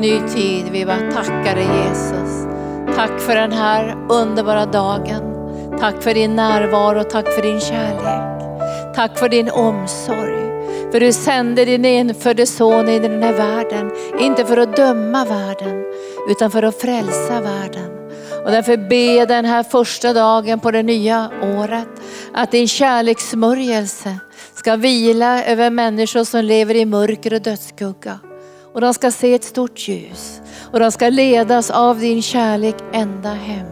[0.00, 0.68] en ny tid.
[0.72, 2.46] Vi bara tackar dig Jesus.
[2.96, 5.22] Tack för den här underbara dagen.
[5.80, 8.42] Tack för din närvaro, tack för din kärlek.
[8.94, 10.40] Tack för din omsorg.
[10.92, 13.90] För du sände din enfödde son in i den här världen,
[14.20, 15.84] inte för att döma världen,
[16.28, 17.90] utan för att frälsa världen.
[18.44, 21.88] Och därför ber jag den här första dagen på det nya året,
[22.34, 24.18] att din kärlekssmörjelse
[24.54, 28.18] ska vila över människor som lever i mörker och dödsskugga.
[28.74, 30.40] Och de ska se ett stort ljus.
[30.72, 33.66] Och de ska ledas av din kärlek ända hem.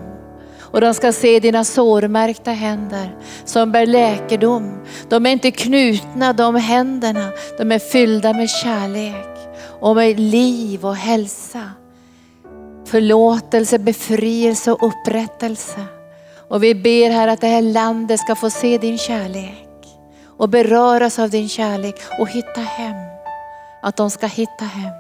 [0.71, 4.79] Och de ska se dina sårmärkta händer som bär läkedom.
[5.09, 9.39] De är inte knutna de händerna, de är fyllda med kärlek
[9.81, 11.71] och med liv och hälsa.
[12.87, 15.85] Förlåtelse, befrielse och upprättelse.
[16.49, 19.69] Och vi ber här att det här landet ska få se din kärlek
[20.39, 23.08] och beröras av din kärlek och hitta hem.
[23.83, 24.93] Att de ska hitta hem.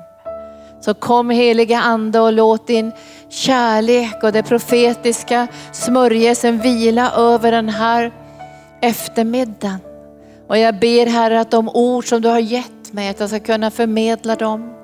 [0.81, 2.93] Så kom heliga ande och låt din
[3.29, 8.13] kärlek och det profetiska smörjelsen vila över den här
[8.83, 9.79] eftermiddagen.
[10.49, 13.41] Och jag ber Herre att de ord som du har gett mig, att jag ska
[13.41, 14.75] kunna förmedla dem.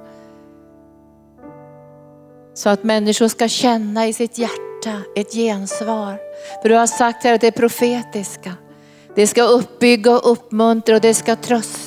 [2.55, 6.19] Så att människor ska känna i sitt hjärta ett gensvar.
[6.63, 8.53] För du har sagt här att det är profetiska.
[9.15, 11.84] Det ska uppbygga och uppmuntra och det ska trösta.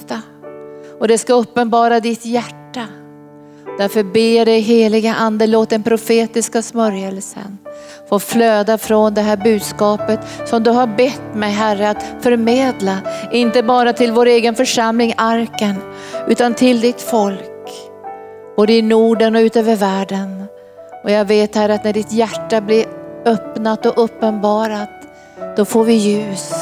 [1.00, 2.88] Och det ska uppenbara ditt hjärta.
[3.78, 7.58] Därför ber dig heliga ande, låt den profetiska smörjelsen
[8.10, 12.98] få flöda från det här budskapet som du har bett mig Herre att förmedla.
[13.32, 15.76] Inte bara till vår egen församling Arken,
[16.28, 17.70] utan till ditt folk.
[18.56, 20.44] Både i Norden och utöver världen.
[21.04, 22.86] Och jag vet Herre att när ditt hjärta blir
[23.26, 24.90] öppnat och uppenbarat,
[25.58, 26.54] då får vi ljus.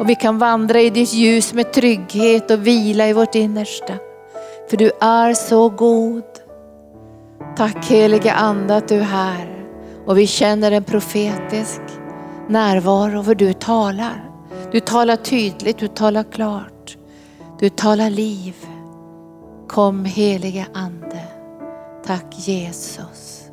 [0.00, 3.94] Och vi kan vandra i ditt ljus med trygghet och vila i vårt innersta.
[4.70, 6.24] För du är så god.
[7.56, 9.66] Tack heliga Ande att du är här.
[10.06, 11.80] Och vi känner en profetisk
[12.48, 14.30] närvaro för du talar.
[14.72, 16.96] Du talar tydligt, du talar klart.
[17.58, 18.54] Du talar liv.
[19.68, 21.24] Kom heliga Ande.
[22.06, 23.44] Tack Jesus.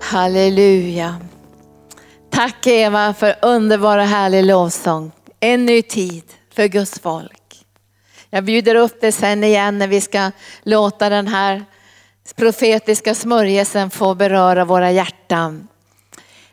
[0.00, 1.14] Halleluja.
[2.34, 5.12] Tack Eva för underbara härlig lovsång.
[5.40, 6.22] En ny tid
[6.54, 7.64] för Guds folk.
[8.30, 10.30] Jag bjuder upp dig sen igen när vi ska
[10.62, 11.64] låta den här
[12.36, 15.68] profetiska smörjelsen få beröra våra hjärtan.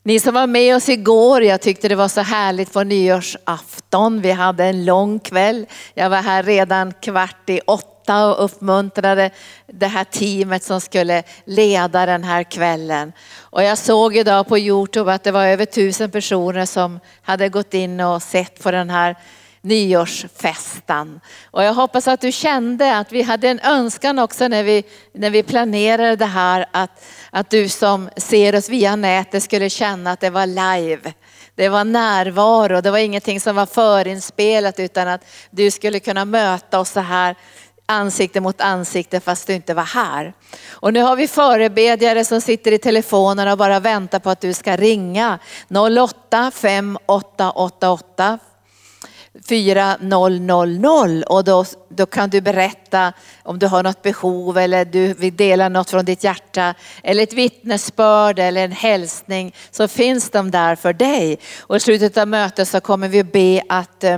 [0.04, 4.22] Ni som var med oss igår, jag tyckte det var så härligt på nyårsafton.
[4.22, 5.66] Vi hade en lång kväll.
[5.94, 9.32] Jag var här redan kvart i åtta och uppmuntrade
[9.68, 13.14] det här teamet som skulle leda den här kvällen.
[13.40, 17.74] Och jag såg idag på Youtube att det var över tusen personer som hade gått
[17.74, 19.16] in och sett på den här
[19.62, 21.20] nyårsfesten.
[21.52, 24.84] Och jag hoppas att du kände att vi hade en önskan också när vi,
[25.14, 30.12] när vi planerade det här att, att du som ser oss via nätet skulle känna
[30.12, 31.14] att det var live.
[31.56, 36.80] Det var närvaro, det var ingenting som var förinspelat utan att du skulle kunna möta
[36.80, 37.36] oss så här
[37.92, 40.34] ansikte mot ansikte fast du inte var här.
[40.70, 44.54] Och nu har vi förebedjare som sitter i telefonen och bara väntar på att du
[44.54, 45.40] ska ringa
[46.00, 48.40] 08 5888
[49.48, 53.14] 4000 och då, då kan du berätta
[53.44, 57.34] om du har något behov eller du vill dela något från ditt hjärta eller ett
[57.34, 61.40] vittnesbörd eller en hälsning så finns de där för dig.
[61.60, 64.18] Och i slutet av mötet så kommer vi be att eh,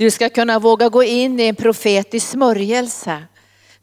[0.00, 3.22] du ska kunna våga gå in i en profetisk smörjelse.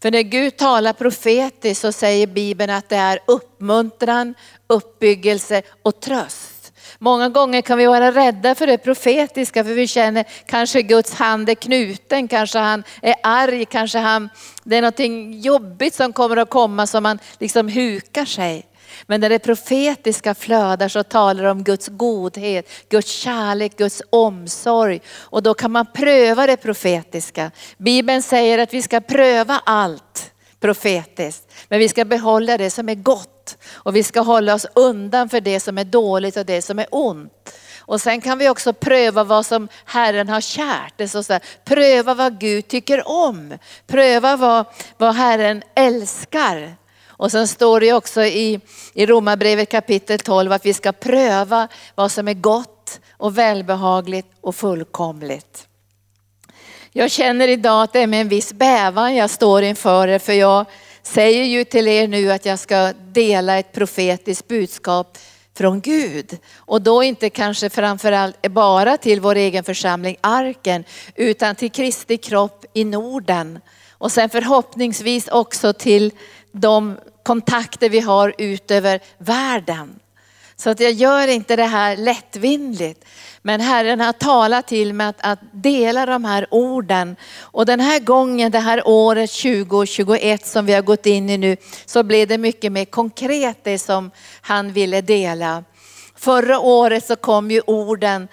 [0.02, 4.34] För när Gud talar profetiskt så säger Bibeln att det är uppmuntran,
[4.68, 6.74] uppbyggelse och tröst.
[7.00, 11.50] Många gånger kan vi vara rädda för det profetiska för vi känner kanske Guds hand
[11.50, 14.30] är knuten, kanske han är arg, kanske han,
[14.64, 18.66] det är någonting jobbigt som kommer att komma som man liksom hukar sig.
[19.06, 25.02] Men när det profetiska flödar så talar det om Guds godhet, Guds kärlek, Guds omsorg.
[25.18, 27.52] Och då kan man pröva det profetiska.
[27.78, 31.54] Bibeln säger att vi ska pröva allt profetiskt.
[31.68, 35.42] Men vi ska behålla det som är gott och vi ska hålla oss undan för
[35.42, 37.54] det som är dåligt och det som är ont.
[37.88, 40.94] Och sen kan vi också pröva vad som Herren har kärt.
[40.98, 43.58] Det så här, pröva vad Gud tycker om.
[43.88, 44.66] Pröva vad,
[44.98, 46.76] vad Herren älskar.
[47.18, 48.60] Och sen står det också i,
[48.94, 54.56] i Romarbrevet kapitel 12 att vi ska pröva vad som är gott och välbehagligt och
[54.56, 55.68] fullkomligt.
[56.92, 60.34] Jag känner idag att det är med en viss bävan jag står inför er för
[60.34, 60.66] jag
[61.04, 65.18] säger ju till er nu att jag ska dela ett profetiskt budskap
[65.58, 66.38] från Gud.
[66.56, 70.84] Och då inte kanske framförallt bara till vår egen församling Arken
[71.16, 73.60] utan till Kristi kropp i Norden
[73.92, 76.12] Och sen förhoppningsvis också till
[76.60, 80.00] de kontakter vi har ut över världen.
[80.56, 83.06] Så att jag gör inte det här lättvindigt.
[83.42, 87.16] Men Herren har talat till mig att, att, dela de här orden.
[87.40, 91.58] Och den här gången, det här året 2021 som vi har gått in i nu,
[91.86, 94.12] så blev det mycket mer konkret det som
[94.42, 95.64] han ville dela.
[96.16, 98.28] Förra året så kom ju orden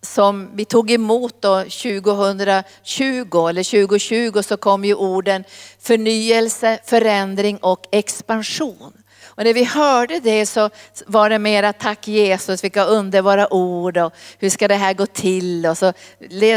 [0.00, 5.44] som vi tog emot då 2020 eller 2020 så kom ju orden
[5.80, 8.92] förnyelse, förändring och expansion.
[9.36, 10.70] Och när vi hörde det så
[11.06, 15.66] var det mera tack Jesus, vilka underbara ord och hur ska det här gå till?
[15.66, 15.92] Och så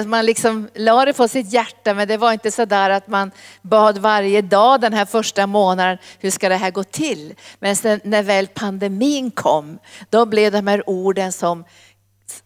[0.06, 3.32] man liksom la det på sitt hjärta men det var inte så där att man
[3.62, 7.34] bad varje dag den här första månaden, hur ska det här gå till?
[7.60, 9.80] Men sen när väl pandemin kom,
[10.10, 11.64] då blev de här orden som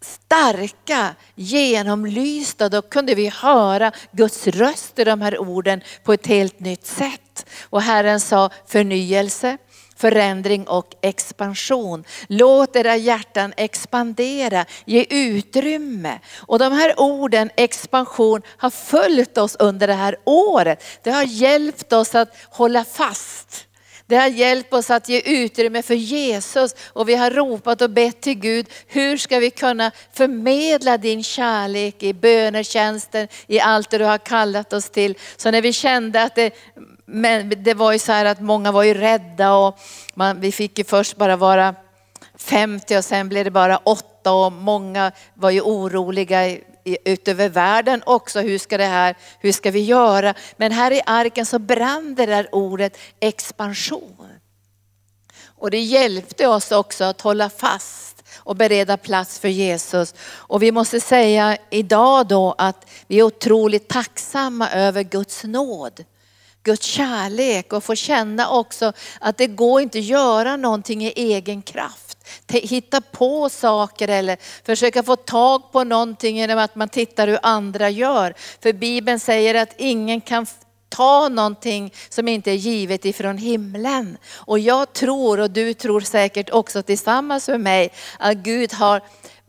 [0.01, 2.69] starka, genomlysta.
[2.69, 7.45] Då kunde vi höra Guds röst i de här orden på ett helt nytt sätt.
[7.69, 9.57] Och Herren sa förnyelse,
[9.95, 12.03] förändring och expansion.
[12.27, 16.19] Låt era hjärtan expandera, ge utrymme.
[16.37, 20.83] Och de här orden expansion har följt oss under det här året.
[21.03, 23.67] Det har hjälpt oss att hålla fast.
[24.11, 28.21] Det har hjälpt oss att ge utrymme för Jesus och vi har ropat och bett
[28.21, 34.05] till Gud, hur ska vi kunna förmedla din kärlek i bönetjänsten, i allt det du
[34.05, 35.17] har kallat oss till.
[35.37, 36.53] Så när vi kände att det,
[37.05, 39.79] men det var ju så här att många var ju rädda och
[40.13, 41.75] man, vi fick ju först bara vara
[42.37, 48.39] 50 och sen blev det bara 8 och många var ju oroliga utöver världen också.
[48.39, 50.33] Hur ska det här, hur ska vi göra?
[50.57, 54.27] Men här i arken så brann det där ordet expansion.
[55.61, 60.15] Och det hjälpte oss också att hålla fast och bereda plats för Jesus.
[60.21, 66.05] Och vi måste säga idag då att vi är otroligt tacksamma över Guds nåd.
[66.63, 71.61] Guds kärlek och få känna också att det går inte att göra någonting i egen
[71.61, 72.10] kraft.
[72.47, 77.89] Hitta på saker eller försöka få tag på någonting genom att man tittar hur andra
[77.89, 78.33] gör.
[78.61, 80.45] För Bibeln säger att ingen kan
[80.91, 84.17] ta någonting som inte är givet ifrån himlen.
[84.35, 89.01] Och jag tror, och du tror säkert också tillsammans med mig, att Gud har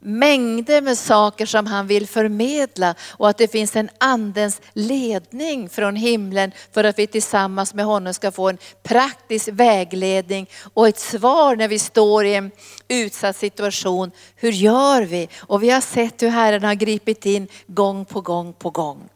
[0.03, 5.97] mängder med saker som han vill förmedla och att det finns en andens ledning från
[5.97, 11.57] himlen för att vi tillsammans med honom ska få en praktisk vägledning och ett svar
[11.57, 12.51] när vi står i en
[12.89, 14.11] utsatt situation.
[14.37, 15.29] Hur gör vi?
[15.39, 19.09] Och vi har sett hur Herren har gripit in gång på gång på gång.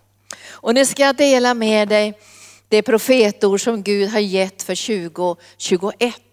[0.48, 2.18] Och nu ska jag dela med dig
[2.68, 6.25] det profetord som Gud har gett för 2021.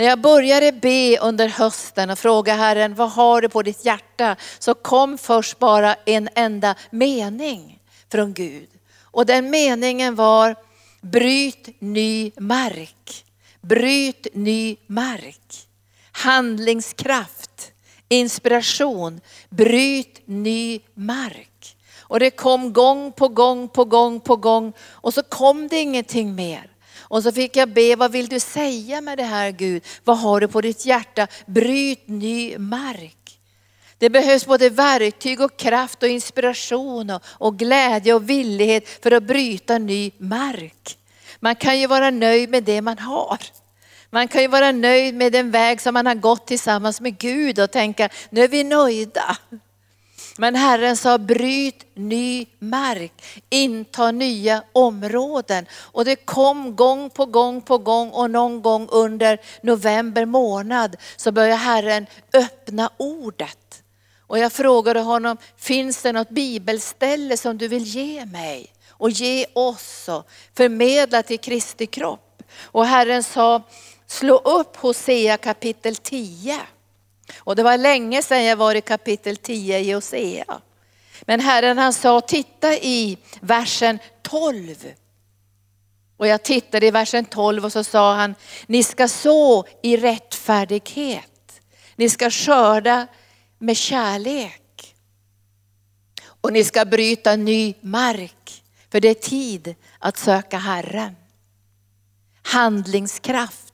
[0.00, 4.36] När jag började be under hösten och fråga Herren, vad har du på ditt hjärta?
[4.58, 7.78] Så kom först bara en enda mening
[8.12, 8.68] från Gud.
[9.02, 10.56] Och den meningen var,
[11.00, 13.24] bryt ny mark.
[13.60, 15.66] Bryt ny mark.
[16.12, 17.72] Handlingskraft,
[18.08, 21.76] inspiration, bryt ny mark.
[21.98, 26.34] Och det kom gång på gång på gång på gång och så kom det ingenting
[26.34, 26.69] mer.
[27.10, 29.82] Och så fick jag be, vad vill du säga med det här Gud?
[30.04, 31.26] Vad har du på ditt hjärta?
[31.46, 33.40] Bryt ny mark.
[33.98, 39.22] Det behövs både verktyg och kraft och inspiration och, och glädje och villighet för att
[39.22, 40.98] bryta ny mark.
[41.40, 43.38] Man kan ju vara nöjd med det man har.
[44.10, 47.58] Man kan ju vara nöjd med den väg som man har gått tillsammans med Gud
[47.58, 49.36] och tänka, nu är vi nöjda.
[50.40, 53.12] Men Herren sa bryt ny mark,
[53.50, 55.66] inta nya områden.
[55.72, 61.32] Och det kom gång på gång på gång och någon gång under november månad så
[61.32, 63.82] började Herren öppna ordet.
[64.26, 68.72] Och jag frågade honom, finns det något bibelställe som du vill ge mig?
[68.90, 72.42] Och ge oss och förmedla till Kristi kropp.
[72.62, 73.62] Och Herren sa,
[74.06, 76.60] slå upp Hosea kapitel 10.
[77.40, 80.60] Och det var länge sedan jag var i kapitel 10 i Hosea.
[81.22, 84.86] Men Herren han sa, titta i versen 12.
[86.16, 88.34] Och jag tittade i versen 12 och så sa han,
[88.66, 91.60] ni ska så i rättfärdighet.
[91.96, 93.06] Ni ska skörda
[93.58, 94.94] med kärlek.
[96.22, 98.62] Och ni ska bryta ny mark.
[98.90, 101.16] För det är tid att söka Herren.
[102.42, 103.69] Handlingskraft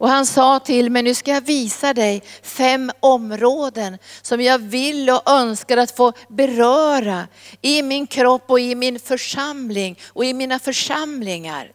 [0.00, 5.10] och han sa till mig, nu ska jag visa dig fem områden som jag vill
[5.10, 7.28] och önskar att få beröra
[7.60, 11.72] i min kropp och i min församling och i mina församlingar.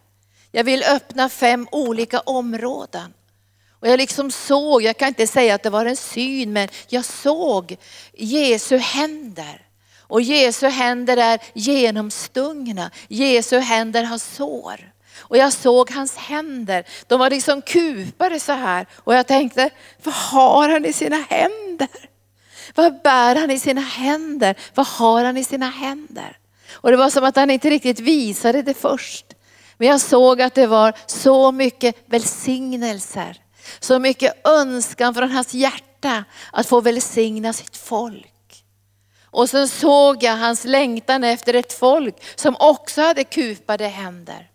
[0.51, 3.13] Jag vill öppna fem olika områden.
[3.79, 7.05] Och jag liksom såg, jag kan inte säga att det var en syn, men jag
[7.05, 7.77] såg
[8.13, 9.64] Jesu händer.
[10.07, 12.91] Och Jesu händer är genomstungna.
[13.07, 14.91] Jesu händer har sår.
[15.19, 18.85] Och jag såg hans händer, de var liksom kupade så här.
[18.95, 19.69] Och jag tänkte,
[20.03, 22.09] vad har han i sina händer?
[22.75, 24.55] Vad bär han i sina händer?
[24.73, 26.37] Vad har han i sina händer?
[26.71, 29.25] Och det var som att han inte riktigt visade det först.
[29.77, 33.41] Men jag såg att det var så mycket välsignelser.
[33.79, 38.34] Så mycket önskan från hans hjärta att få välsigna sitt folk.
[39.35, 44.49] Och sen såg jag hans längtan efter ett folk som också hade kupade händer.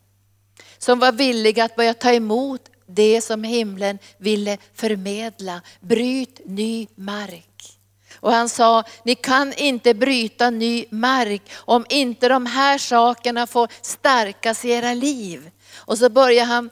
[0.78, 5.60] Som var villiga att börja ta emot det som himlen ville förmedla.
[5.80, 7.78] Bryt ny mark.
[8.20, 13.68] Och han sa, ni kan inte bryta ny mark om inte de här sakerna får
[13.82, 15.50] stärkas i era liv.
[15.76, 16.70] Och så börjar han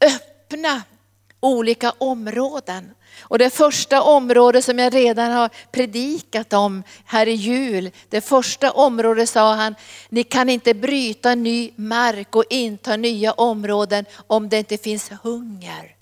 [0.00, 0.82] öppna
[1.40, 2.94] olika områden.
[3.20, 8.70] Och det första området som jag redan har predikat om här i jul, det första
[8.70, 9.74] området sa han,
[10.08, 15.96] ni kan inte bryta ny mark och inta nya områden om det inte finns hunger.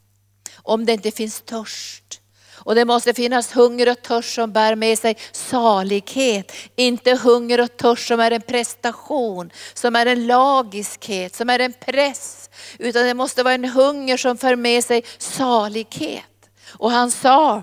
[0.62, 2.22] Om det inte finns törst.
[2.64, 6.52] Och det måste finnas hunger och törst som bär med sig salighet.
[6.76, 11.72] Inte hunger och törst som är en prestation, som är en lagiskhet, som är en
[11.72, 12.50] press.
[12.78, 16.31] Utan det måste vara en hunger som för med sig salighet.
[16.82, 17.62] Och han sa,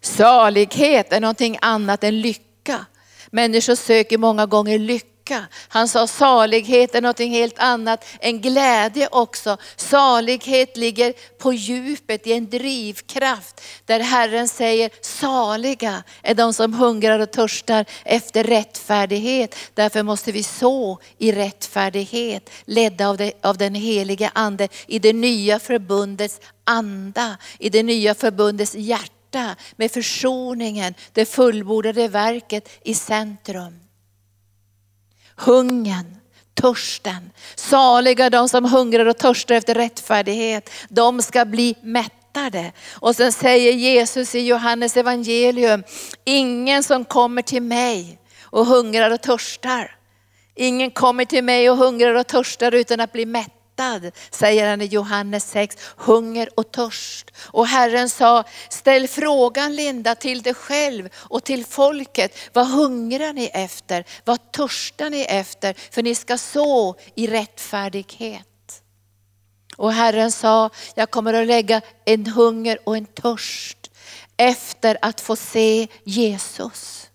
[0.00, 2.86] salighet är någonting annat än lycka.
[3.30, 5.46] Människor söker många gånger lycka lycka.
[5.68, 9.56] Han sa salighet är någonting helt annat än glädje också.
[9.76, 17.18] Salighet ligger på djupet i en drivkraft där Herren säger saliga är de som hungrar
[17.18, 19.54] och törstar efter rättfärdighet.
[19.74, 25.12] Därför måste vi så i rättfärdighet, ledda av, det, av den helige ande i det
[25.12, 33.81] nya förbundets anda, i det nya förbundets hjärta med försoningen, det fullbordade verket i centrum
[35.36, 36.16] hungern,
[36.54, 37.30] törsten.
[37.54, 42.72] Saliga de som hungrar och törstar efter rättfärdighet, de ska bli mättade.
[42.90, 45.84] Och sen säger Jesus i Johannes evangelium,
[46.24, 49.96] ingen som kommer till mig och hungrar och törstar.
[50.54, 54.82] Ingen kommer till mig och hungrar och törstar utan att bli mätt mättad, säger han
[54.82, 57.30] i Johannes 6, hunger och törst.
[57.40, 63.50] Och Herren sa, ställ frågan Linda till dig själv och till folket, vad hungrar ni
[63.54, 64.04] efter?
[64.24, 65.74] Vad törstar ni efter?
[65.90, 68.48] För ni ska så i rättfärdighet.
[69.76, 73.90] Och Herren sa, jag kommer att lägga en hunger och en törst
[74.36, 77.08] efter att få se Jesus.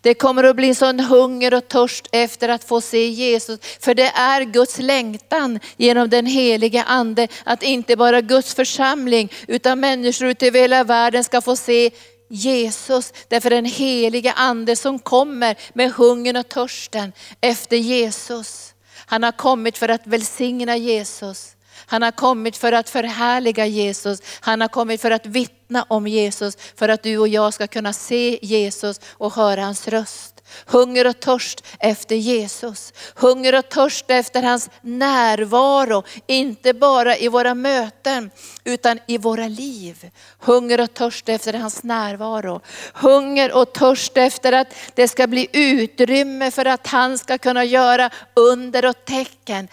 [0.00, 3.60] Det kommer att bli en sån hunger och törst efter att få se Jesus.
[3.80, 9.80] För det är Guds längtan genom den helige ande att inte bara Guds församling utan
[9.80, 11.90] människor ute i hela världen ska få se
[12.28, 18.74] Jesus, därför den helige ande som kommer med hungern och törsten efter Jesus.
[19.06, 21.56] Han har kommit för att välsigna Jesus.
[21.86, 24.20] Han har kommit för att förhärliga Jesus.
[24.40, 27.92] Han har kommit för att vittna om Jesus, för att du och jag ska kunna
[27.92, 30.34] se Jesus och höra hans röst.
[30.66, 32.92] Hunger och törst efter Jesus.
[33.14, 38.30] Hunger och törst efter hans närvaro, inte bara i våra möten
[38.64, 40.10] utan i våra liv.
[40.38, 42.60] Hunger och törst efter hans närvaro.
[42.94, 48.10] Hunger och törst efter att det ska bli utrymme för att han ska kunna göra
[48.34, 49.68] under och tecken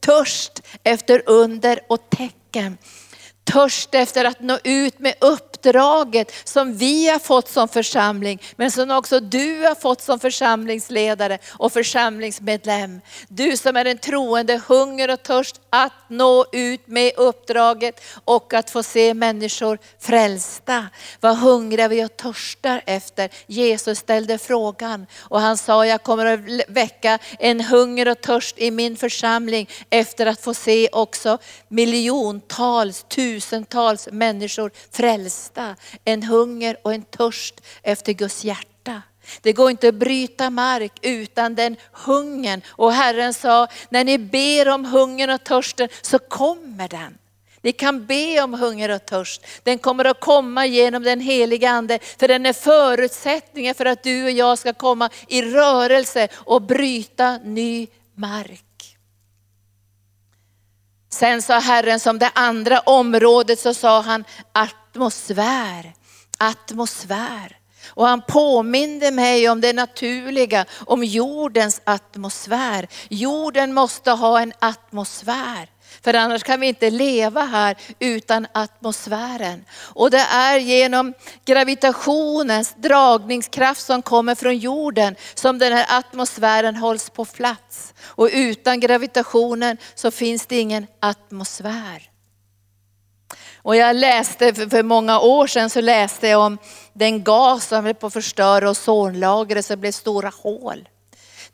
[0.00, 2.78] törst efter under och tecken.
[3.48, 8.90] Törst efter att nå ut med uppdraget som vi har fått som församling, men som
[8.90, 13.00] också du har fått som församlingsledare och församlingsmedlem.
[13.28, 18.70] Du som är en troende, hunger och törst att nå ut med uppdraget och att
[18.70, 20.86] få se människor frälsta.
[21.20, 23.30] Vad hungrar vi och törstar efter?
[23.46, 28.70] Jesus ställde frågan och han sa, jag kommer att väcka en hunger och törst i
[28.70, 31.38] min församling efter att få se också
[31.68, 35.76] miljontals, tusentals tusentals människor frälsta.
[36.04, 39.02] En hunger och en törst efter Guds hjärta.
[39.42, 42.62] Det går inte att bryta mark utan den hungern.
[42.68, 47.18] Och Herren sa, när ni ber om hungern och törsten så kommer den.
[47.62, 49.46] Ni kan be om hunger och törst.
[49.62, 54.24] Den kommer att komma genom den heliga Ande, för den är förutsättningen för att du
[54.24, 58.67] och jag ska komma i rörelse och bryta ny mark.
[61.10, 65.94] Sen sa Herren som det andra området så sa han atmosfär,
[66.38, 67.58] atmosfär.
[67.88, 72.88] Och han påminde mig om det naturliga, om jordens atmosfär.
[73.08, 75.68] Jorden måste ha en atmosfär.
[76.02, 79.64] För annars kan vi inte leva här utan atmosfären.
[79.74, 81.14] Och det är genom
[81.44, 87.94] gravitationens dragningskraft som kommer från jorden som den här atmosfären hålls på plats.
[88.04, 92.10] Och utan gravitationen så finns det ingen atmosfär.
[93.62, 96.58] Och jag läste för många år sedan så läste jag om
[96.92, 100.88] den gas som höll på att förstöra ozonlagret så det blev stora hål.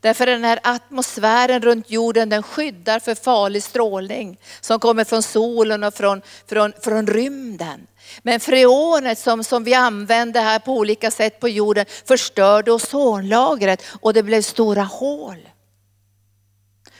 [0.05, 5.83] Därför den här atmosfären runt jorden den skyddar för farlig strålning som kommer från solen
[5.83, 7.87] och från, från, från rymden.
[8.23, 14.13] Men freonet som, som vi använder här på olika sätt på jorden förstörde ozonlagret och
[14.13, 15.49] det blev stora hål.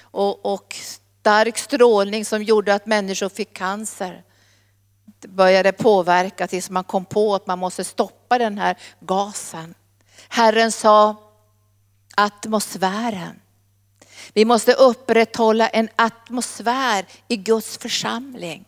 [0.02, 0.76] Och, och
[1.22, 4.24] stark strålning som gjorde att människor fick cancer.
[5.20, 9.76] Det började påverka tills man kom på att man måste stoppa den här gasen.
[10.30, 11.25] Herren sa,
[12.16, 13.42] atmosfären.
[14.34, 18.66] Vi måste upprätthålla en atmosfär i Guds församling.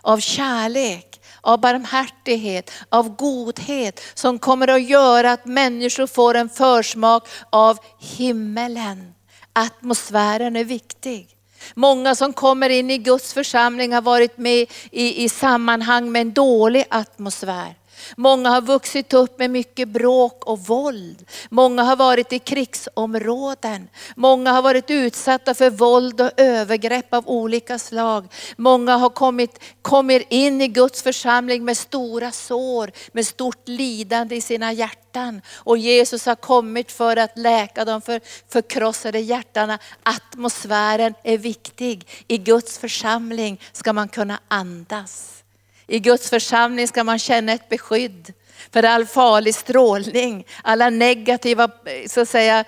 [0.00, 7.28] Av kärlek, av barmhärtighet, av godhet som kommer att göra att människor får en försmak
[7.50, 9.14] av himmelen.
[9.52, 11.36] Atmosfären är viktig.
[11.74, 16.32] Många som kommer in i Guds församling har varit med i, i sammanhang med en
[16.32, 17.74] dålig atmosfär.
[18.16, 21.24] Många har vuxit upp med mycket bråk och våld.
[21.50, 23.88] Många har varit i krigsområden.
[24.16, 28.28] Många har varit utsatta för våld och övergrepp av olika slag.
[28.56, 34.40] Många har kommit, kommit in i Guds församling med stora sår, med stort lidande i
[34.40, 35.40] sina hjärtan.
[35.54, 39.78] Och Jesus har kommit för att läka de för, förkrossade hjärtana.
[40.02, 42.08] Atmosfären är viktig.
[42.28, 45.41] I Guds församling ska man kunna andas.
[45.86, 48.32] I Guds församling ska man känna ett beskydd
[48.72, 51.70] för all farlig strålning, alla negativa
[52.06, 52.64] så att säga,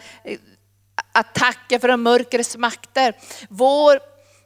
[1.12, 3.14] attacker från mörkrets makter.
[3.48, 4.00] Vår,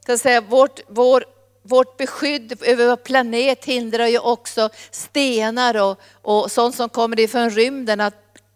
[0.07, 1.25] så att säga, vårt, vår,
[1.63, 7.51] vårt beskydd över vår planet hindrar ju också stenar och, och sånt som kommer ifrån
[7.51, 8.15] rymden att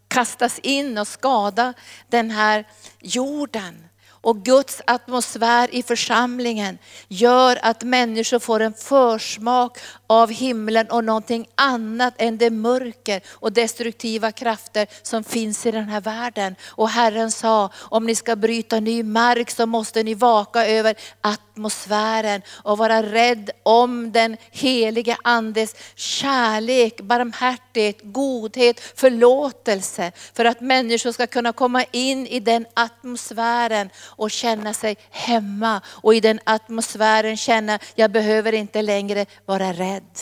[0.09, 1.75] kastas in och skada
[2.09, 2.69] den här
[3.01, 3.89] jorden.
[4.23, 11.49] Och Guds atmosfär i församlingen gör att människor får en försmak av himlen och någonting
[11.55, 16.55] annat än det mörker och destruktiva krafter som finns i den här världen.
[16.69, 21.52] Och Herren sa, om ni ska bryta ny mark så måste ni vaka över att
[21.53, 30.13] atmosfären och vara rädd om den helige andes kärlek, barmhärtighet, godhet, förlåtelse.
[30.35, 35.81] För att människor ska kunna komma in i den atmosfären och känna sig hemma.
[35.87, 40.19] Och i den atmosfären känna, jag behöver inte längre vara rädd.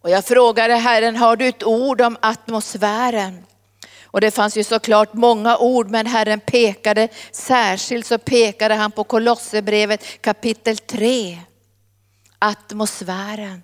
[0.00, 3.44] Och jag frågade Herren, har du ett ord om atmosfären?
[4.12, 9.04] Och det fanns ju såklart många ord, men Herren pekade, särskilt så pekade han på
[9.04, 11.38] Kolosserbrevet kapitel 3.
[12.38, 13.62] Atmosfären.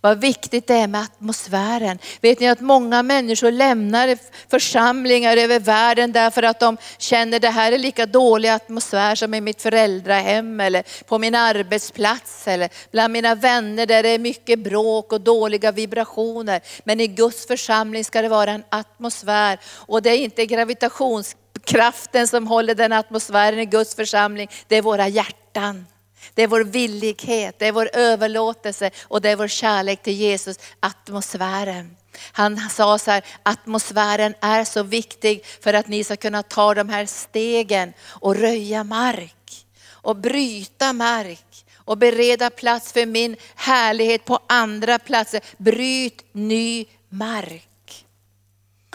[0.00, 1.98] Vad viktigt det är med atmosfären.
[2.20, 4.18] Vet ni att många människor lämnar
[4.50, 9.40] församlingar över världen därför att de känner det här är lika dålig atmosfär som i
[9.40, 15.12] mitt föräldrahem eller på min arbetsplats eller bland mina vänner där det är mycket bråk
[15.12, 16.60] och dåliga vibrationer.
[16.84, 22.46] Men i Guds församling ska det vara en atmosfär och det är inte gravitationskraften som
[22.46, 25.86] håller den atmosfären i Guds församling, det är våra hjärtan.
[26.34, 30.58] Det är vår villighet, det är vår överlåtelse och det är vår kärlek till Jesus,
[30.80, 31.96] atmosfären.
[32.32, 36.88] Han sa så här, atmosfären är så viktig för att ni ska kunna ta de
[36.88, 44.38] här stegen och röja mark och bryta mark och bereda plats för min härlighet på
[44.46, 45.40] andra platser.
[45.56, 47.66] Bryt ny mark.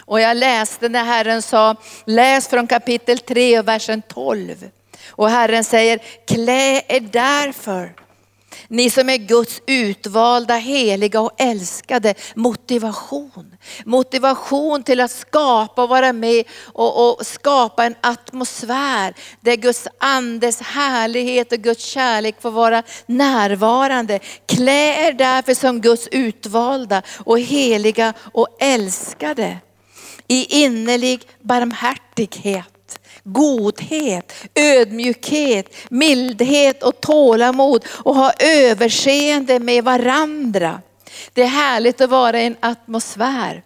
[0.06, 4.70] Och jag läste när Herren sa, läs från kapitel 3 och versen 12.
[5.10, 7.94] Och Herren säger, klä er därför,
[8.68, 13.56] ni som är Guds utvalda, heliga och älskade, motivation.
[13.86, 20.62] Motivation till att skapa och vara med och, och, skapa en atmosfär där Guds andes
[20.62, 24.20] härlighet och Guds kärlek får vara närvarande.
[24.46, 29.58] Klä er därför som Guds utvalda och heliga och älskade
[30.28, 32.75] i innerlig barmhärtighet
[33.26, 40.82] godhet, ödmjukhet, mildhet och tålamod och ha överseende med varandra.
[41.34, 43.64] Det är härligt att vara i en atmosfär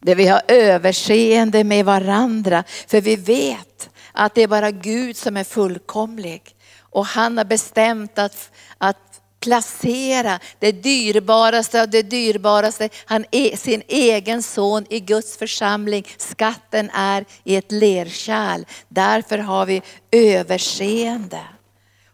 [0.00, 2.64] där vi har överseende med varandra.
[2.86, 6.42] För vi vet att det är bara Gud som är fullkomlig.
[6.80, 9.05] Och han har bestämt att, att
[9.46, 16.06] placera det dyrbaraste av det dyrbaraste, han är sin egen son i Guds församling.
[16.16, 18.64] Skatten är i ett lerkärl.
[18.88, 21.40] Därför har vi överseende.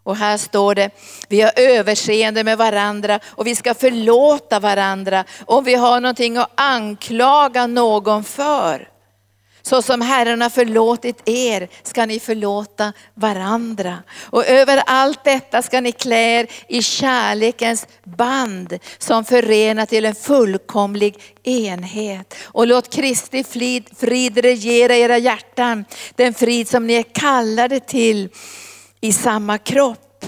[0.03, 0.91] Och här står det,
[1.29, 6.51] vi har överseende med varandra och vi ska förlåta varandra om vi har någonting att
[6.55, 8.92] anklaga någon för.
[9.63, 13.99] Så som Herren har förlåtit er ska ni förlåta varandra.
[14.21, 20.15] Och över allt detta ska ni klä er i kärlekens band som förenar till en
[20.15, 22.35] fullkomlig enhet.
[22.45, 25.85] Och låt Kristi frid, frid regera era hjärtan,
[26.17, 28.29] den frid som ni är kallade till
[29.01, 30.25] i samma kropp.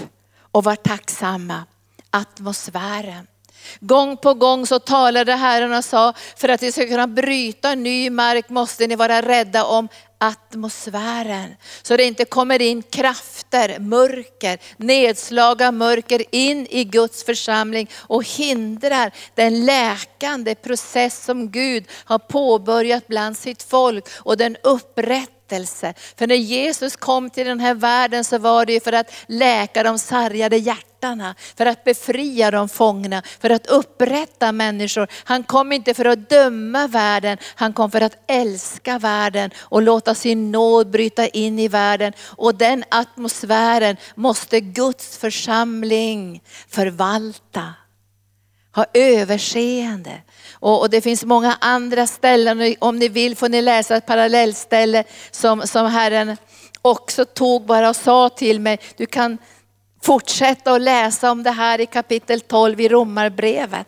[0.51, 1.63] Och var tacksamma.
[2.09, 3.27] Atmosfären.
[3.79, 8.09] Gång på gång så talade Herren och sa, för att ni ska kunna bryta ny
[8.09, 11.55] mark måste ni vara rädda om atmosfären.
[11.81, 18.23] Så det inte kommer in krafter, mörker, nedslag av mörker in i Guds församling och
[18.23, 25.93] hindrar den läkande process som Gud har påbörjat bland sitt folk och den upprättelse.
[26.17, 29.83] För när Jesus kom till den här världen så var det ju för att läka
[29.83, 35.07] de sargade hjärtan hjärtana, för att befria de fångna, för att upprätta människor.
[35.23, 40.15] Han kom inte för att döma världen, han kom för att älska världen och låta
[40.15, 42.13] sin nåd bryta in i världen.
[42.37, 47.73] Och den atmosfären måste Guds församling förvalta.
[48.75, 50.21] Ha överseende.
[50.53, 55.03] Och, och, det finns många andra ställen, om ni vill får ni läsa ett parallellställe
[55.31, 56.37] som, som Herren
[56.85, 59.37] också tog bara och sa till mig, du kan
[60.05, 63.87] fortsätta att läsa om det här i kapitel 12 i Romarbrevet.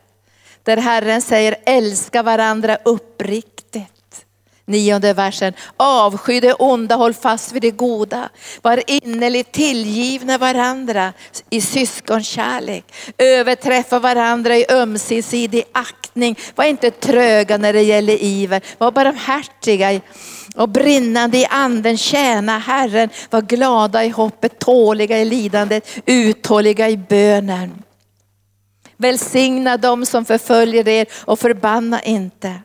[0.63, 4.25] Där Herren säger älska varandra uppriktigt.
[4.65, 5.53] Nionde versen.
[5.77, 8.29] Avsky det onda, håll fast vid det goda.
[8.61, 11.13] Var innerligt tillgivna varandra
[11.49, 12.85] i syskonkärlek.
[13.17, 16.39] Överträffa varandra i ömsesidig aktning.
[16.55, 18.61] Var inte tröga när det gäller iver.
[18.77, 20.01] Var barmhärtiga
[20.57, 23.09] och brinnande i anden tjäna Herren.
[23.29, 27.83] Var glada i hoppet, tåliga i lidandet, uthålliga i bönen.
[28.97, 32.61] Välsigna dem som förföljer er och förbanna inte.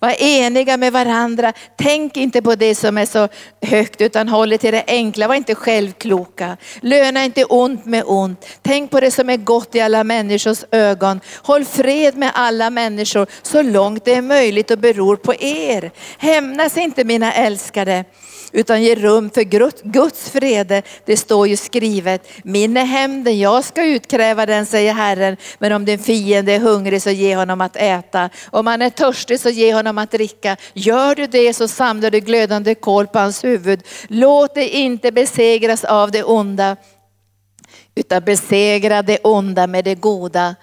[0.00, 1.52] Var eniga med varandra.
[1.76, 3.28] Tänk inte på det som är så
[3.62, 5.28] högt utan håll er till det enkla.
[5.28, 6.56] Var inte självkloka.
[6.80, 8.46] Löna inte ont med ont.
[8.62, 11.20] Tänk på det som är gott i alla människors ögon.
[11.42, 15.90] Håll fred med alla människor så långt det är möjligt och beror på er.
[16.18, 18.04] Hämnas inte mina älskade
[18.52, 19.42] utan ge rum för
[19.90, 20.82] Guds frede.
[21.04, 25.36] Det står ju skrivet, min är hämnden, jag ska utkräva den säger Herren.
[25.58, 28.30] Men om din fiende är hungrig så ge honom att äta.
[28.50, 30.56] Om han är törstig så ge honom att dricka.
[30.72, 33.82] Gör du det så samlar du glödande kol på hans huvud.
[34.08, 36.76] Låt dig inte besegras av det onda
[37.94, 40.54] utan besegra det onda med det goda.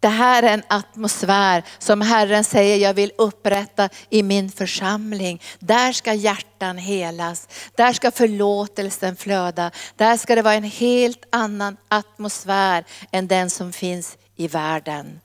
[0.00, 5.42] Det här är en atmosfär som Herren säger jag vill upprätta i min församling.
[5.58, 9.70] Där ska hjärtan helas, där ska förlåtelsen flöda.
[9.96, 15.20] Där ska det vara en helt annan atmosfär än den som finns i världen.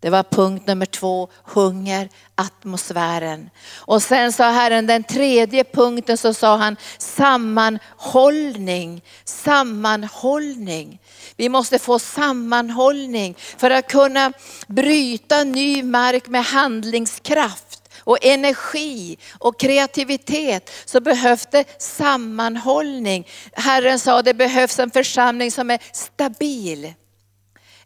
[0.00, 3.50] Det var punkt nummer två, hunger, atmosfären.
[3.76, 11.00] Och sen sa Herren den tredje punkten så sa han sammanhållning, sammanhållning.
[11.36, 14.32] Vi måste få sammanhållning för att kunna
[14.66, 23.26] bryta ny mark med handlingskraft och energi och kreativitet så behövs det sammanhållning.
[23.52, 26.94] Herren sa det behövs en församling som är stabil.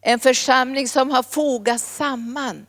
[0.03, 2.65] En församling som har fogats samman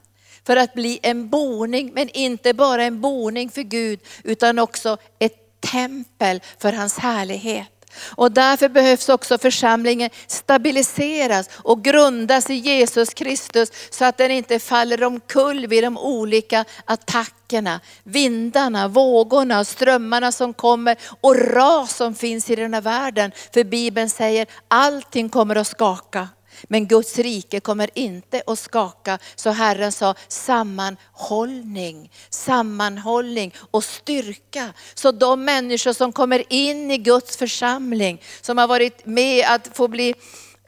[0.47, 5.61] för att bli en boning, men inte bara en boning för Gud utan också ett
[5.61, 7.68] tempel för hans härlighet.
[8.16, 14.59] Och därför behövs också församlingen stabiliseras och grundas i Jesus Kristus så att den inte
[14.59, 22.51] faller omkull vid de olika attackerna, vindarna, vågorna, strömmarna som kommer och ras som finns
[22.51, 23.33] i den här världen.
[23.55, 26.29] För Bibeln säger allting kommer att skaka.
[26.62, 29.19] Men Guds rike kommer inte att skaka.
[29.35, 34.73] Så Herren sa sammanhållning, sammanhållning och styrka.
[34.95, 39.88] Så de människor som kommer in i Guds församling, som har varit med att få
[39.88, 40.14] bli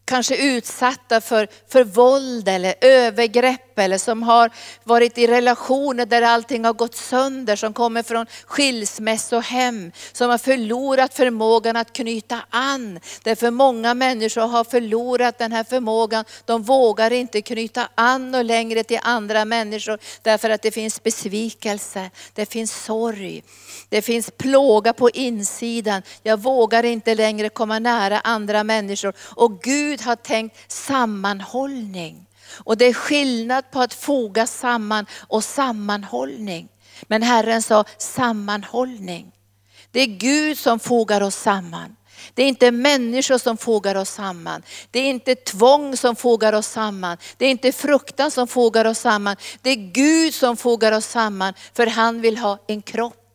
[0.06, 4.50] kanske utsatta för, för våld eller övergrepp eller som har
[4.84, 11.14] varit i relationer där allting har gått sönder, som kommer från skilsmässohem, som har förlorat
[11.14, 13.00] förmågan att knyta an.
[13.22, 16.24] Därför många människor har förlorat den här förmågan.
[16.44, 22.10] De vågar inte knyta an och längre till andra människor därför att det finns besvikelse,
[22.34, 23.42] det finns sorg,
[23.88, 26.02] det finns plåga på insidan.
[26.22, 29.12] Jag vågar inte längre komma nära andra människor.
[29.18, 32.26] Och Gud Gud har tänkt sammanhållning.
[32.64, 36.68] Och det är skillnad på att foga samman och sammanhållning.
[37.08, 39.32] Men Herren sa sammanhållning.
[39.90, 41.96] Det är Gud som fogar oss samman.
[42.34, 44.62] Det är inte människor som fogar oss samman.
[44.90, 47.16] Det är inte tvång som fogar oss samman.
[47.36, 49.36] Det är inte fruktan som fogar oss samman.
[49.62, 53.25] Det är Gud som fogar oss samman för han vill ha en kropp.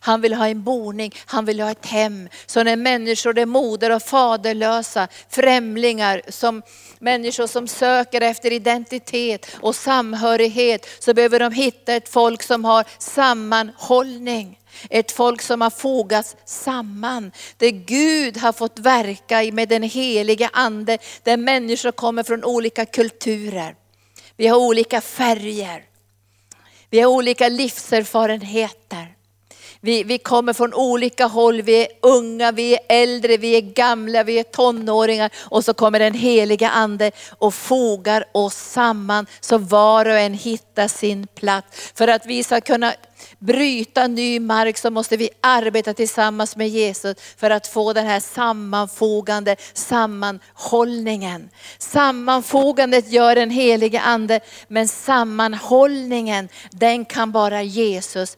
[0.00, 2.28] Han vill ha en boning, han vill ha ett hem.
[2.46, 6.62] Så när människor är moder och faderlösa, främlingar, som
[6.98, 12.84] människor som söker efter identitet och samhörighet, så behöver de hitta ett folk som har
[12.98, 14.58] sammanhållning.
[14.90, 17.32] Ett folk som har fogats samman.
[17.56, 20.98] Där Gud har fått verka med den heliga ande.
[21.22, 23.74] Där människor kommer från olika kulturer.
[24.36, 25.84] Vi har olika färger.
[26.90, 29.17] Vi har olika livserfarenheter.
[29.80, 34.22] Vi, vi kommer från olika håll, vi är unga, vi är äldre, vi är gamla,
[34.22, 35.30] vi är tonåringar.
[35.38, 40.88] Och så kommer den heliga ande och fogar oss samman så var och en hittar
[40.88, 41.92] sin plats.
[41.94, 42.94] För att vi ska kunna
[43.38, 48.20] bryta ny mark så måste vi arbeta tillsammans med Jesus för att få den här
[48.20, 51.50] sammanfogande sammanhållningen.
[51.78, 58.36] Sammanfogandet gör den helige ande, men sammanhållningen den kan bara Jesus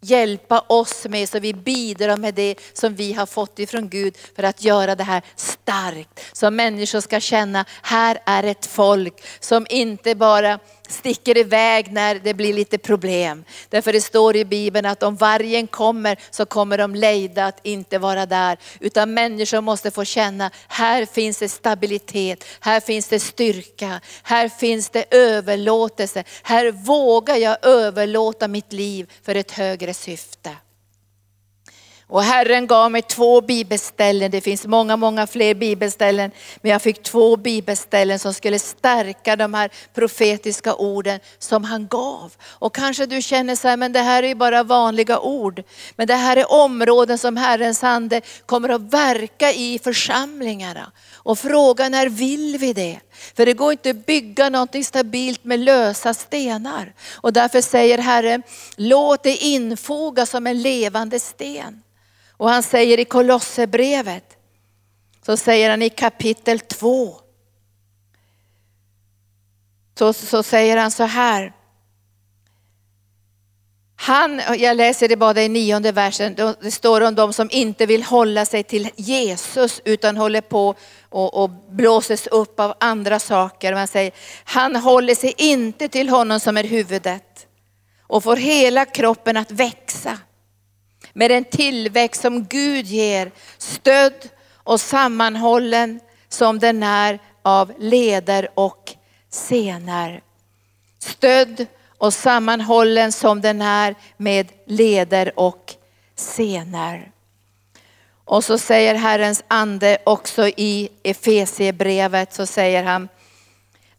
[0.00, 4.42] hjälpa oss med så vi bidrar med det som vi har fått ifrån Gud för
[4.42, 6.20] att göra det här starkt.
[6.32, 10.58] Så människor ska känna, här är ett folk som inte bara
[10.90, 13.44] sticker iväg när det blir lite problem.
[13.68, 17.98] Därför det står i Bibeln att om vargen kommer så kommer de lejda att inte
[17.98, 18.58] vara där.
[18.80, 24.90] Utan människor måste få känna, här finns det stabilitet, här finns det styrka, här finns
[24.90, 26.24] det överlåtelse.
[26.42, 30.50] Här vågar jag överlåta mitt liv för ett högre syfte.
[32.10, 37.02] Och Herren gav mig två bibelställen, det finns många, många fler bibelställen, men jag fick
[37.02, 42.32] två bibelställen som skulle stärka de här profetiska orden som han gav.
[42.42, 45.62] Och kanske du känner så här, men det här är ju bara vanliga ord.
[45.96, 50.92] Men det här är områden som Herrens ande kommer att verka i församlingarna.
[51.14, 53.00] Och frågan är, vill vi det?
[53.36, 56.92] För det går inte att bygga någonting stabilt med lösa stenar.
[57.14, 58.42] Och därför säger Herren,
[58.76, 61.82] låt det infogas som en levande sten.
[62.40, 64.36] Och han säger i Kolosserbrevet,
[65.26, 67.14] så säger han i kapitel 2.
[69.98, 71.52] Så, så säger han så här.
[73.96, 78.02] Han, jag läser det bara i nionde versen, det står om de som inte vill
[78.02, 80.74] hålla sig till Jesus utan håller på
[81.08, 83.74] och, och blåses upp av andra saker.
[83.74, 84.12] Man säger,
[84.44, 87.46] han håller sig inte till honom som är huvudet
[88.02, 90.18] och får hela kroppen att växa
[91.12, 98.94] med den tillväxt som Gud ger, stödd och sammanhållen som den är av leder och
[99.30, 100.20] senar.
[100.98, 101.66] Stödd
[101.98, 105.74] och sammanhållen som den är med leder och
[106.16, 107.10] senar.
[108.24, 113.08] Och så säger Herrens ande också i Efesiebrevet så säger han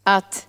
[0.04, 0.48] att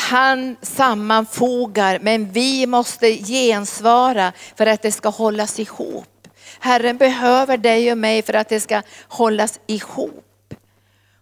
[0.00, 6.28] han sammanfogar, men vi måste gensvara för att det ska hållas ihop.
[6.60, 10.54] Herren behöver dig och mig för att det ska hållas ihop.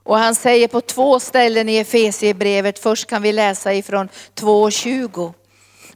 [0.02, 5.32] Och han säger på två ställen i Efesiebrevet, först kan vi läsa ifrån 2.20.